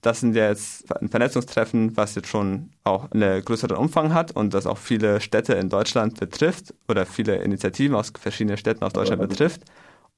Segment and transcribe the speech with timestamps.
[0.00, 4.66] Das sind jetzt ein Vernetzungstreffen, was jetzt schon auch einen größeren Umfang hat und das
[4.66, 9.62] auch viele Städte in Deutschland betrifft oder viele Initiativen aus verschiedenen Städten aus Deutschland betrifft.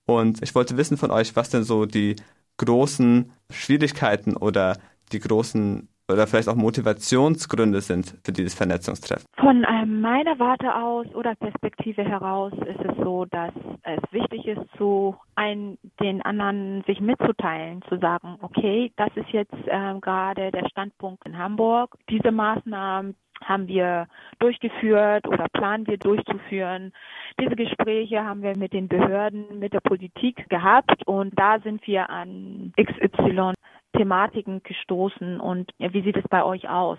[0.05, 2.17] Und ich wollte wissen von euch, was denn so die
[2.59, 4.77] großen Schwierigkeiten oder
[5.13, 9.27] die großen oder vielleicht auch Motivationsgründe sind für dieses Vernetzungstreffen?
[9.39, 13.53] Von ähm, meiner Warte aus oder Perspektive heraus ist es so, dass
[13.83, 19.55] es wichtig ist, zu ein, den anderen sich mitzuteilen, zu sagen, okay, das ist jetzt
[19.67, 21.97] äh, gerade der Standpunkt in Hamburg.
[22.09, 23.15] Diese Maßnahmen
[23.45, 24.07] haben wir
[24.39, 26.93] durchgeführt oder planen wir durchzuführen.
[27.41, 32.11] Diese Gespräche haben wir mit den Behörden, mit der Politik gehabt und da sind wir
[32.11, 33.55] an XY
[33.97, 36.99] Thematiken gestoßen und wie sieht es bei euch aus?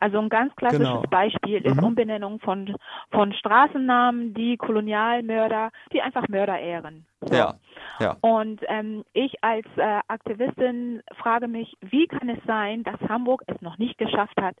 [0.00, 1.02] Also ein ganz klassisches genau.
[1.10, 1.84] Beispiel ist mhm.
[1.84, 2.74] Umbenennung von,
[3.10, 7.06] von Straßennamen, die Kolonialmörder, die einfach Mörder ehren.
[7.20, 7.34] So.
[7.34, 7.54] Ja,
[8.00, 8.16] ja.
[8.20, 13.60] Und ähm, ich als äh, Aktivistin frage mich, wie kann es sein, dass Hamburg es
[13.60, 14.56] noch nicht geschafft hat,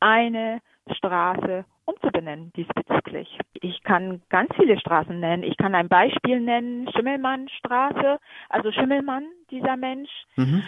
[0.00, 3.38] eine Straße umzubenennen diesbezüglich.
[3.54, 5.42] Ich kann ganz viele Straßen nennen.
[5.42, 10.10] Ich kann ein Beispiel nennen, Schimmelmannstraße, also Schimmelmann, dieser Mensch.
[10.36, 10.62] Mhm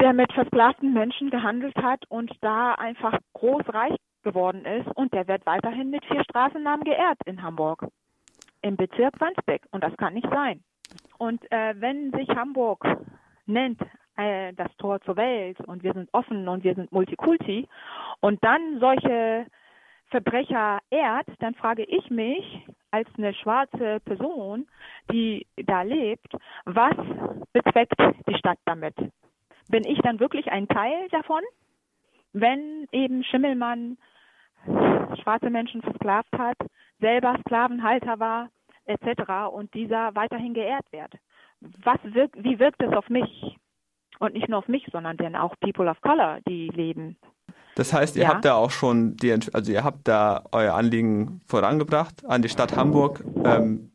[0.00, 5.28] der mit versklavten Menschen gehandelt hat und da einfach groß reich geworden ist und der
[5.28, 7.86] wird weiterhin mit vier Straßennamen geehrt in Hamburg
[8.62, 10.62] im Bezirk Wandsbek und das kann nicht sein.
[11.18, 12.84] Und äh, wenn sich Hamburg
[13.46, 13.80] nennt
[14.16, 17.68] äh, das Tor zur Welt und wir sind offen und wir sind Multikulti
[18.20, 19.46] und dann solche
[20.08, 24.66] Verbrecher ehrt, dann frage ich mich als eine schwarze Person,
[25.10, 26.32] die da lebt,
[26.64, 26.94] was
[27.52, 28.94] bezweckt die Stadt damit?
[29.68, 31.42] Bin ich dann wirklich ein Teil davon,
[32.32, 33.98] wenn eben Schimmelmann
[35.22, 36.56] schwarze Menschen versklavt hat,
[37.00, 38.48] selber Sklavenhalter war,
[38.84, 39.52] etc.
[39.52, 41.12] und dieser weiterhin geehrt wird.
[41.60, 43.56] Was wirkt, wie wirkt es auf mich?
[44.18, 47.16] Und nicht nur auf mich, sondern denn auch People of Color, die leben.
[47.74, 48.28] Das heißt, ihr ja.
[48.30, 52.74] habt da auch schon die, also ihr habt da euer Anliegen vorangebracht an die Stadt
[52.74, 53.22] Hamburg.
[53.44, 53.92] Ähm,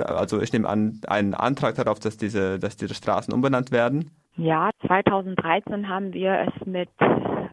[0.00, 4.10] also ich nehme an, einen Antrag darauf, dass diese, dass diese Straßen umbenannt werden.
[4.34, 6.90] Ja, 2013 haben wir es mit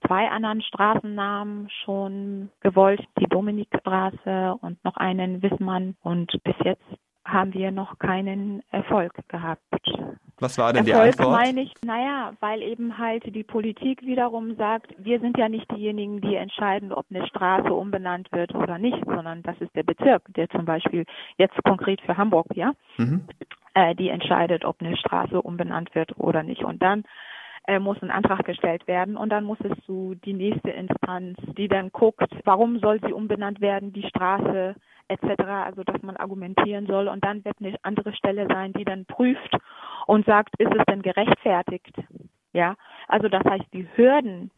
[0.05, 6.83] zwei anderen Straßennamen schon gewollt, die Dominikstraße und noch einen Wissmann und bis jetzt
[7.23, 9.61] haben wir noch keinen Erfolg gehabt.
[10.39, 11.39] Was war denn Erfolg die Antwort?
[11.39, 16.21] meine ich, naja, weil eben halt die Politik wiederum sagt, wir sind ja nicht diejenigen,
[16.21, 20.49] die entscheiden, ob eine Straße umbenannt wird oder nicht, sondern das ist der Bezirk, der
[20.49, 21.05] zum Beispiel
[21.37, 23.25] jetzt konkret für Hamburg, ja, mhm.
[23.79, 26.63] Äh, die entscheidet, ob eine Straße umbenannt wird oder nicht.
[26.63, 27.03] Und dann
[27.67, 31.67] äh, muss ein Antrag gestellt werden und dann muss es zu die nächste Instanz, die
[31.67, 34.75] dann guckt, warum soll sie umbenannt werden, die Straße
[35.07, 39.05] etc., also dass man argumentieren soll und dann wird eine andere Stelle sein, die dann
[39.05, 39.55] prüft
[40.07, 41.95] und sagt, ist es denn gerechtfertigt?
[42.53, 42.75] Ja,
[43.07, 44.51] also das heißt, die Hürden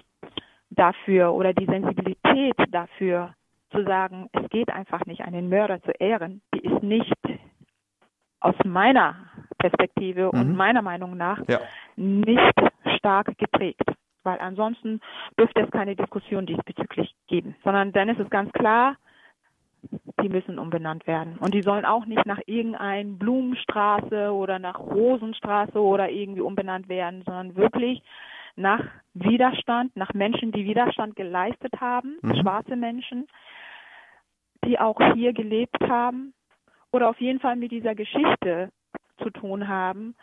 [0.70, 3.34] dafür oder die Sensibilität dafür
[3.72, 7.14] zu sagen, es geht einfach nicht, einen Mörder zu ehren, die ist nicht
[8.42, 9.16] aus meiner
[9.58, 10.40] Perspektive mhm.
[10.40, 11.60] und meiner Meinung nach ja.
[11.96, 12.54] nicht
[12.98, 13.84] stark geprägt.
[14.24, 15.00] Weil ansonsten
[15.40, 18.98] dürfte es keine Diskussion diesbezüglich geben, sondern dann ist es ganz klar,
[20.22, 21.38] die müssen umbenannt werden.
[21.40, 27.24] Und die sollen auch nicht nach irgendein Blumenstraße oder nach Rosenstraße oder irgendwie umbenannt werden,
[27.26, 28.04] sondern wirklich
[28.56, 28.84] nach
[29.16, 32.36] Widerstand, nach Menschen, die Widerstand geleistet haben, mhm.
[32.36, 33.28] schwarze Menschen,
[34.66, 36.34] die auch hier gelebt haben
[36.92, 38.70] oder auf jeden Fall mit dieser Geschichte
[39.22, 40.16] zu tun haben,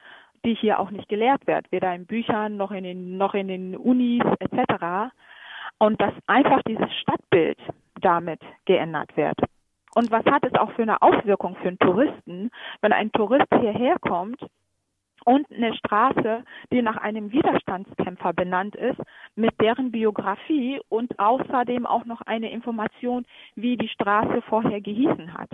[0.44, 3.76] die hier auch nicht gelehrt wird, weder in Büchern noch in den, noch in den
[3.76, 5.12] Unis etc.
[5.78, 7.58] Und dass einfach dieses Stadtbild
[8.00, 9.38] damit geändert wird.
[9.94, 12.50] Und was hat es auch für eine Auswirkung für einen Touristen,
[12.82, 14.40] wenn ein Tourist hierher kommt
[15.24, 19.00] und eine Straße, die nach einem Widerstandskämpfer benannt ist,
[19.34, 23.24] mit deren Biografie und außerdem auch noch eine Information,
[23.56, 25.50] wie die Straße vorher gehießen hat,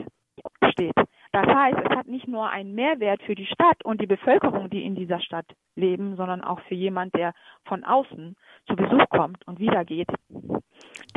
[0.71, 0.95] steht.
[1.33, 4.85] Das heißt, es hat nicht nur einen Mehrwert für die Stadt und die Bevölkerung, die
[4.85, 7.35] in dieser Stadt leben, sondern auch für jemand, der
[7.65, 8.37] von außen
[8.67, 10.09] zu Besuch kommt und wieder geht.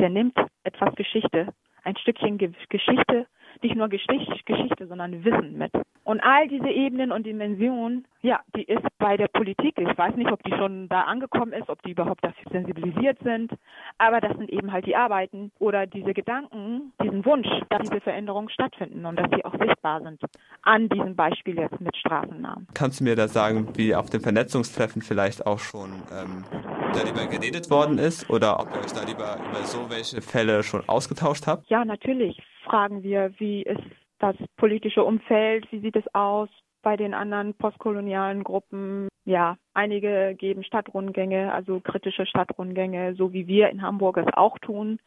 [0.00, 1.54] Der nimmt etwas Geschichte,
[1.84, 2.38] ein Stückchen
[2.68, 3.26] Geschichte
[3.62, 5.72] nicht nur Geschichte, sondern Wissen mit.
[6.04, 9.74] Und all diese Ebenen und Dimensionen, ja, die ist bei der Politik.
[9.78, 13.52] Ich weiß nicht, ob die schon da angekommen ist, ob die überhaupt dafür sensibilisiert sind.
[13.98, 18.50] Aber das sind eben halt die Arbeiten oder diese Gedanken, diesen Wunsch, dass diese Veränderungen
[18.50, 20.20] stattfinden und dass sie auch sichtbar sind.
[20.62, 22.66] An diesem Beispiel jetzt mit Straßennamen.
[22.74, 26.44] Kannst du mir da sagen, wie auf dem Vernetzungstreffen vielleicht auch schon ähm,
[26.92, 31.46] darüber geredet worden ist oder ob ihr euch darüber über so welche Fälle schon ausgetauscht
[31.46, 31.68] habt?
[31.70, 33.82] Ja, natürlich fragen wir, wie ist
[34.18, 36.48] das politische Umfeld, wie sieht es aus
[36.88, 43.68] bei den anderen postkolonialen Gruppen, Ja, einige geben Stadtrundgänge, also kritische Stadtrundgänge, so wie wir
[43.68, 44.98] in Hamburg es auch tun.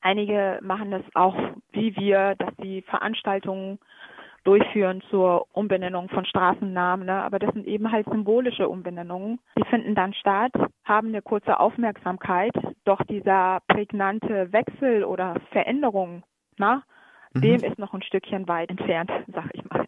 [0.00, 1.36] Einige machen das auch
[1.72, 3.78] wie wir, dass sie Veranstaltungen
[4.44, 7.04] durchführen zur Umbenennung von Straßennamen.
[7.04, 7.22] Ne?
[7.22, 9.38] Aber das sind eben halt symbolische Umbenennungen.
[9.58, 10.52] Die finden dann statt,
[10.86, 12.54] haben eine kurze Aufmerksamkeit,
[12.86, 16.22] doch dieser prägnante Wechsel oder Veränderung,
[16.56, 16.84] na,
[17.34, 17.42] mhm.
[17.42, 19.84] dem ist noch ein Stückchen weit entfernt, sag ich mal.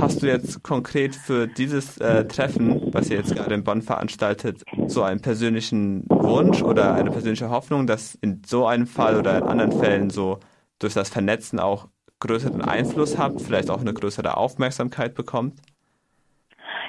[0.00, 4.62] Hast du jetzt konkret für dieses äh, Treffen, was ihr jetzt gerade in Bonn veranstaltet,
[4.86, 9.44] so einen persönlichen Wunsch oder eine persönliche Hoffnung, dass in so einem Fall oder in
[9.44, 10.38] anderen Fällen so
[10.78, 11.88] durch das Vernetzen auch
[12.20, 15.60] größeren Einfluss habt, vielleicht auch eine größere Aufmerksamkeit bekommt?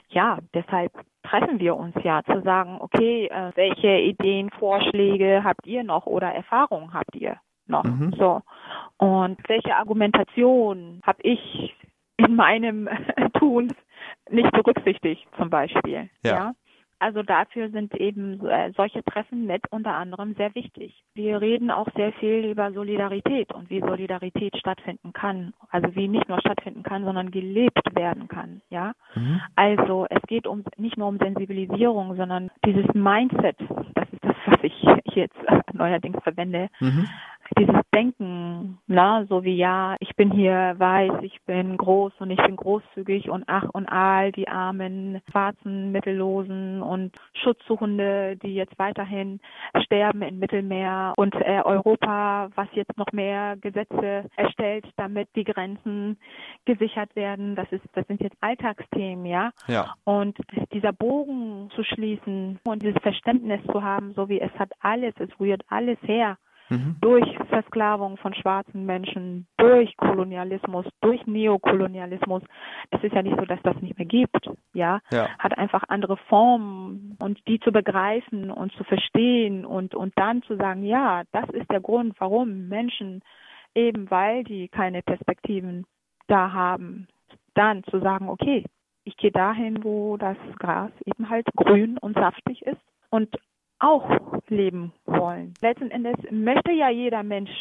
[0.09, 0.91] Ja, deshalb
[1.23, 6.27] treffen wir uns ja zu sagen, okay, äh, welche Ideen, Vorschläge habt ihr noch oder
[6.27, 7.83] Erfahrungen habt ihr noch?
[7.83, 8.13] Mhm.
[8.17, 8.41] So.
[8.97, 11.75] Und welche Argumentation habe ich
[12.19, 12.89] in meinem
[13.39, 13.74] Tun
[14.30, 16.10] nicht berücksichtigt, zum Beispiel?
[16.24, 16.31] ja?
[16.31, 16.54] ja?
[17.01, 21.01] Also dafür sind eben äh, solche Treffen mit unter anderem sehr wichtig.
[21.13, 25.54] Wir reden auch sehr viel über Solidarität und wie Solidarität stattfinden kann.
[25.69, 28.62] Also wie nicht nur stattfinden kann, sondern gelebt werden kann.
[28.69, 28.92] Ja.
[29.16, 29.39] Mhm.
[29.56, 33.56] Also es geht um nicht nur um Sensibilisierung, sondern dieses Mindset.
[33.95, 34.83] Das ist das, was ich
[35.16, 35.38] jetzt
[35.74, 36.68] neuerdings verwende.
[36.81, 37.07] Mhm
[37.59, 42.41] dieses Denken, na, so wie ja, ich bin hier weiß, ich bin groß und ich
[42.41, 49.39] bin großzügig und ach und all die armen, schwarzen, Mittellosen und Schutzsuchende, die jetzt weiterhin
[49.83, 56.17] sterben im Mittelmeer und äh, Europa, was jetzt noch mehr Gesetze erstellt, damit die Grenzen
[56.65, 57.56] gesichert werden.
[57.56, 59.51] Das ist, das sind jetzt Alltagsthemen, ja.
[59.67, 59.94] ja.
[60.06, 60.38] Und
[60.71, 65.38] dieser Bogen zu schließen und dieses Verständnis zu haben, so wie es hat alles, es
[65.39, 66.38] rührt alles her
[66.69, 66.95] mhm.
[67.01, 72.44] durch Versklavung von schwarzen Menschen, durch Kolonialismus, durch Neokolonialismus.
[72.92, 75.00] Es ist ja nicht so, dass das nicht mehr gibt, ja?
[75.12, 75.30] ja.
[75.38, 80.56] Hat einfach andere Formen und die zu begreifen und zu verstehen und, und dann zu
[80.56, 83.21] sagen, ja, das ist der Grund, warum Menschen
[83.75, 85.86] eben, weil die keine Perspektiven
[86.27, 87.07] da haben,
[87.54, 88.63] dann zu sagen, okay,
[89.04, 93.36] ich gehe dahin, wo das Gras eben halt grün und saftig ist und
[93.80, 95.54] auch leben wollen.
[95.62, 97.51] Letzten Endes möchte ja jeder Mensch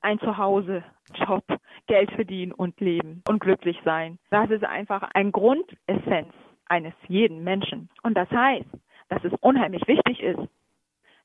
[0.00, 0.84] ein Zuhause,
[1.14, 1.44] Job,
[1.86, 4.18] Geld verdienen und leben und glücklich sein.
[4.30, 6.32] Das ist einfach ein Grundessenz
[6.66, 7.88] eines jeden Menschen.
[8.02, 8.68] Und das heißt,
[9.08, 10.40] dass es unheimlich wichtig ist,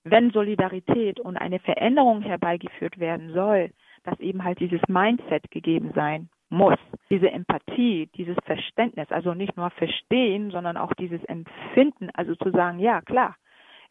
[0.03, 3.71] wenn Solidarität und eine Veränderung herbeigeführt werden soll,
[4.03, 6.77] dass eben halt dieses Mindset gegeben sein muss.
[7.09, 12.79] Diese Empathie, dieses Verständnis, also nicht nur verstehen, sondern auch dieses Empfinden, also zu sagen,
[12.79, 13.35] ja klar,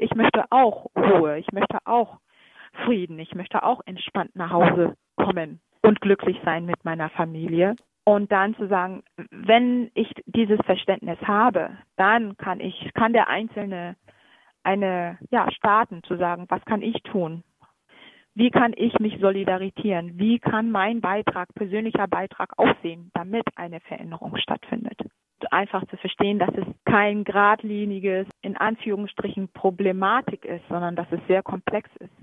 [0.02, 2.18] ich möchte auch Ruhe, ich möchte auch
[2.84, 7.76] Frieden, ich möchte auch entspannt nach Hause kommen und glücklich sein mit meiner Familie.
[8.04, 13.96] Und dann zu sagen, wenn ich dieses Verständnis habe, dann kann ich, kann der Einzelne
[14.64, 17.44] eine, ja, starten zu sagen, was kann ich tun?
[18.34, 20.18] Wie kann ich mich solidarisieren?
[20.18, 24.98] Wie kann mein Beitrag, persönlicher Beitrag aussehen, damit eine Veränderung stattfindet?
[25.50, 31.42] Einfach zu verstehen, dass es kein geradliniges, in Anführungsstrichen, Problematik ist, sondern dass es sehr
[31.42, 32.21] komplex ist.